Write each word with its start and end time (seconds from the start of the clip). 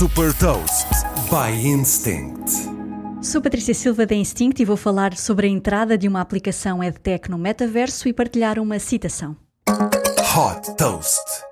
Super 0.00 0.32
Toast 0.38 0.88
by 1.28 1.52
Instinct. 1.62 2.50
Sou 3.20 3.42
Patrícia 3.42 3.74
Silva 3.74 4.06
da 4.06 4.14
Instinct 4.14 4.62
e 4.62 4.64
vou 4.64 4.74
falar 4.74 5.14
sobre 5.14 5.46
a 5.46 5.50
entrada 5.50 5.98
de 5.98 6.08
uma 6.08 6.22
aplicação 6.22 6.82
EdTech 6.82 7.30
no 7.30 7.36
metaverso 7.36 8.08
e 8.08 8.12
partilhar 8.14 8.58
uma 8.58 8.78
citação. 8.78 9.36
Hot 9.68 10.74
Toast. 10.78 11.49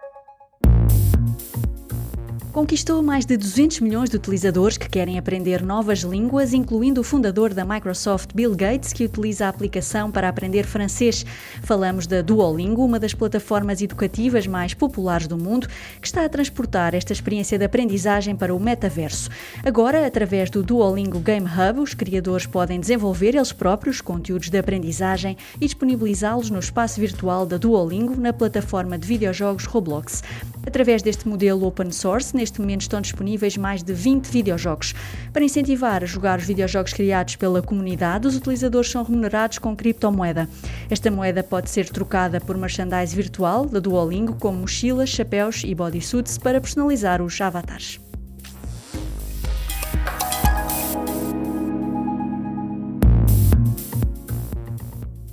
Conquistou 2.52 3.02
mais 3.02 3.26
de 3.26 3.36
200 3.36 3.80
milhões 3.80 4.08
de 4.08 4.16
utilizadores 4.16 4.78
que 4.78 4.88
querem 4.88 5.18
aprender 5.18 5.62
novas 5.62 6.00
línguas, 6.00 6.54
incluindo 6.54 7.02
o 7.02 7.04
fundador 7.04 7.52
da 7.52 7.62
Microsoft, 7.62 8.30
Bill 8.34 8.56
Gates, 8.56 8.92
que 8.92 9.04
utiliza 9.04 9.44
a 9.44 9.48
aplicação 9.50 10.10
para 10.10 10.30
aprender 10.30 10.64
francês. 10.64 11.26
Falamos 11.62 12.06
da 12.06 12.22
Duolingo, 12.22 12.82
uma 12.82 12.98
das 12.98 13.12
plataformas 13.12 13.82
educativas 13.82 14.46
mais 14.46 14.72
populares 14.72 15.26
do 15.26 15.36
mundo, 15.36 15.68
que 16.00 16.06
está 16.06 16.24
a 16.24 16.28
transportar 16.28 16.94
esta 16.94 17.12
experiência 17.12 17.58
de 17.58 17.66
aprendizagem 17.66 18.34
para 18.34 18.54
o 18.54 18.58
metaverso. 18.58 19.28
Agora, 19.62 20.06
através 20.06 20.48
do 20.48 20.62
Duolingo 20.62 21.20
Game 21.20 21.46
Hub, 21.46 21.80
os 21.80 21.92
criadores 21.92 22.46
podem 22.46 22.80
desenvolver 22.80 23.34
eles 23.34 23.52
próprios 23.52 24.00
conteúdos 24.00 24.48
de 24.48 24.58
aprendizagem 24.58 25.36
e 25.60 25.66
disponibilizá-los 25.66 26.48
no 26.48 26.58
espaço 26.58 26.98
virtual 26.98 27.44
da 27.44 27.58
Duolingo 27.58 28.16
na 28.16 28.32
plataforma 28.32 28.98
de 28.98 29.06
videojogos 29.06 29.66
Roblox. 29.66 30.22
Através 30.66 31.02
deste 31.02 31.26
modelo 31.28 31.66
open 31.66 31.90
source, 31.90 32.37
neste 32.38 32.60
momento 32.60 32.82
estão 32.82 33.00
disponíveis 33.00 33.56
mais 33.56 33.82
de 33.82 33.92
20 33.92 34.26
videojogos. 34.28 34.94
Para 35.32 35.44
incentivar 35.44 36.02
a 36.02 36.06
jogar 36.06 36.38
os 36.38 36.46
videojogos 36.46 36.92
criados 36.92 37.36
pela 37.36 37.60
comunidade, 37.60 38.26
os 38.26 38.36
utilizadores 38.36 38.90
são 38.90 39.02
remunerados 39.02 39.58
com 39.58 39.76
criptomoeda. 39.76 40.48
Esta 40.88 41.10
moeda 41.10 41.42
pode 41.42 41.68
ser 41.68 41.88
trocada 41.88 42.40
por 42.40 42.56
merchandise 42.56 43.14
virtual 43.14 43.66
da 43.66 43.80
Duolingo, 43.80 44.34
como 44.34 44.58
mochilas, 44.58 45.10
chapéus 45.10 45.62
e 45.64 45.74
bodysuits 45.74 46.38
para 46.38 46.60
personalizar 46.60 47.20
os 47.20 47.38
avatares. 47.40 48.07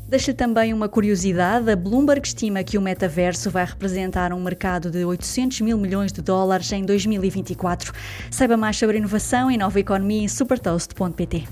Deixa 0.07 0.33
também 0.33 0.73
uma 0.73 0.87
curiosidade: 0.87 1.69
a 1.69 1.75
Bloomberg 1.75 2.25
estima 2.27 2.63
que 2.63 2.77
o 2.77 2.81
metaverso 2.81 3.49
vai 3.49 3.65
representar 3.65 4.31
um 4.31 4.41
mercado 4.41 4.91
de 4.91 5.03
800 5.03 5.61
mil 5.61 5.77
milhões 5.77 6.11
de 6.11 6.21
dólares 6.21 6.71
em 6.71 6.85
2024. 6.85 7.91
Saiba 8.29 8.55
mais 8.55 8.77
sobre 8.77 8.97
inovação 8.97 9.49
e 9.49 9.57
nova 9.57 9.79
economia 9.79 10.23
em 10.23 10.27
supertoast.pt. 10.27 11.45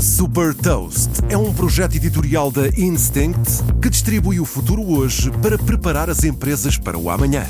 Super 0.00 0.54
Toast 0.54 1.10
é 1.28 1.36
um 1.36 1.52
projeto 1.52 1.96
editorial 1.96 2.50
da 2.50 2.68
Instinct 2.68 3.62
que 3.82 3.90
distribui 3.90 4.40
o 4.40 4.44
futuro 4.44 4.82
hoje 4.82 5.30
para 5.42 5.58
preparar 5.58 6.08
as 6.08 6.24
empresas 6.24 6.78
para 6.78 6.96
o 6.96 7.10
amanhã. 7.10 7.44